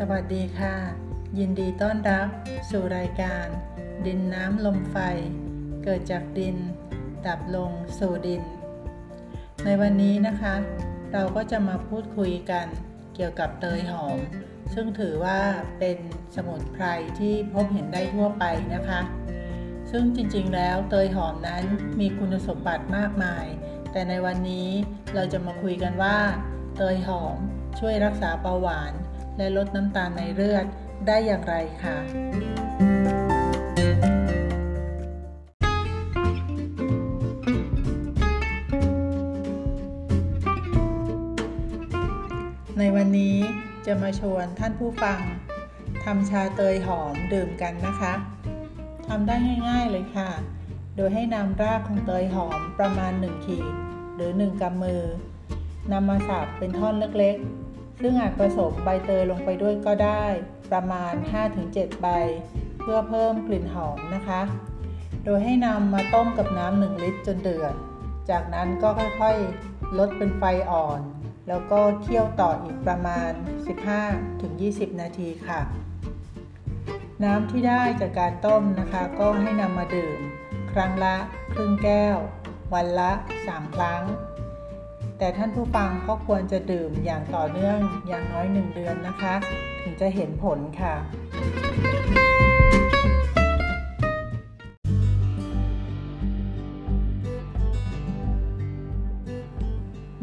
[0.00, 0.74] สวัสดีค่ะ
[1.38, 2.28] ยินดีต้อนรับ
[2.70, 3.46] สู่รายการ
[4.06, 4.96] ดินน้ำลมไฟ
[5.84, 6.56] เกิดจากดิน
[7.26, 8.42] ดับลงสู่ดิน
[9.64, 10.54] ในวันนี้นะคะ
[11.12, 12.66] เราก็จะมาพูดคุยกัน
[13.14, 14.18] เกี่ยวกับเตยหอม
[14.74, 15.40] ซึ่งถือว่า
[15.78, 15.98] เป็น
[16.34, 16.84] สมุนไพร
[17.18, 18.44] ที่พบเห็นได้ทั่วไป
[18.74, 19.00] นะคะ
[19.90, 21.64] ซึ่งจริงๆแล้วเตยหอมนั้น
[22.00, 23.46] มีคุณสมบัติมากมาย
[23.92, 24.68] แต่ในวันนี้
[25.14, 26.16] เราจะมาคุยกันว่า
[26.76, 27.36] เตยหอม
[27.78, 28.94] ช่วยรักษาเบาหวาน
[29.36, 30.66] และลดน้ำตาลในเลือด
[31.06, 31.96] ได้อย่างไรค่ะ
[42.78, 43.36] ในวันนี้
[43.86, 45.20] จะมาชวนท่านผู้ฟัง
[46.04, 48.14] ทำชาเตยหอมดื่มกันนะคะ
[49.08, 49.34] ทำได้
[49.68, 50.30] ง่ายๆเลยค่ะ
[50.96, 53.74] โดยให้นำรากของเตยหอมประมาณ 1 ขีด
[54.14, 55.02] หรือ 1กำมือ
[55.92, 60.24] นำมาสับเป็นท่อนเล็กๆ ซึ่งอาจผสมใบเตยลงไปด้วยก็ได้
[60.70, 61.14] ประมาณ
[61.56, 62.08] 5-7 ใบ
[62.80, 64.42] เพื่อเพิ่มกลิ่นหอมนะคะ
[65.24, 67.74] โดยให้นำมาต้มกับน้ำ1ลิตรจนเดือด
[68.30, 71.00] จากนั้นก็ค่อยๆ ลดเป็นไฟอ่อน
[71.48, 73.30] แล้วก็เคี่ยวต่ออีกประมาณ
[74.16, 75.60] 15-20 นาทีค่ะ
[77.24, 80.18] น้ำที่ได้จากการต้มนะคะ ก็ให้นำมาดื่ม
[80.72, 81.16] ครั้งละ
[81.52, 82.16] ครึ่งแก้ว
[82.74, 83.10] วันละ
[83.44, 84.02] 3 ครั้ง
[85.18, 87.78] แต่ท่านผู้ฟังก็ควรจะดื่มอย่างต่อเนื่อง
[88.08, 89.34] อย่างน้อย 1 เดือนนะคะ
[89.82, 90.94] ถึงจะเห็นผลค่ะ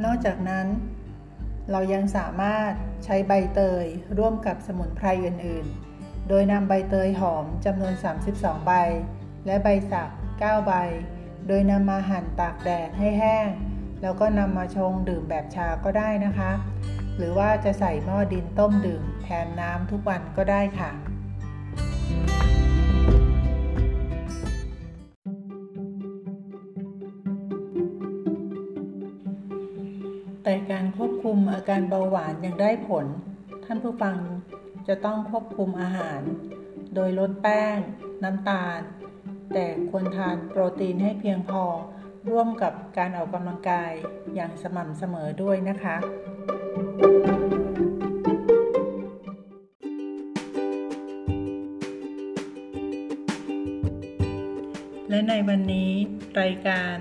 [0.03, 0.67] นอกจากนั้น
[1.71, 2.71] เรายังสามารถ
[3.03, 3.85] ใช้ใบเตย
[4.17, 5.65] ร่วมกับสมุนไพรอื่น
[5.97, 7.93] ๆ โดยนำใบเตยหอมจำนวน
[8.25, 8.71] 32 ใบ
[9.45, 10.73] และใบสัก 9 ใบ
[11.47, 13.49] โดยนำมาหั่นตากแดดให้แห้ง
[14.03, 16.51] แล้วก็นำมาชงดื่มแบบชาก็ได้นะคะ
[17.17, 20.91] หรือว่าจะใส่หม้อดินต้มดื่มแทนน้ำทุกวันก็ได้ค่ะ
[30.43, 33.05] แต่การควบคุมอาการเบาหวานยังได้ผล
[33.65, 34.17] ท่านผู้ฟัง
[34.87, 36.21] จะต้องควบคุมอาหาร
[36.95, 37.77] โดยลดแป้ง
[38.23, 38.79] น้ำตาล
[39.53, 41.65] แต่ควรทานโปรตีนให้เพียงพอ
[42.29, 43.91] ร่วมกับการออกกำลังกาย
[44.35, 45.95] อย่างสม่ำเสมอด้วยนะคะ
[55.09, 55.91] และในวันนี้
[56.41, 56.95] รายการ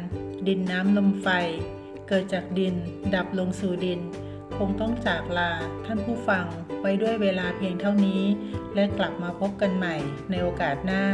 [0.49, 1.29] ดินน้ำลมไฟ
[2.09, 2.75] เกิดจากดิน
[3.15, 4.01] ดับลงสู่ดิน
[4.57, 5.53] คงต้องจากลา
[5.87, 6.47] ท่านผู้ฟัง
[6.81, 8.23] ไว้ด้วยเวลาเพียงเท่านี้
[8.75, 9.97] และกลับมาพบกันใหม่
[10.31, 11.05] ในโอกาสหน้า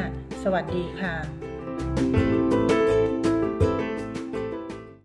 [0.42, 2.37] สวัสดีค่ะ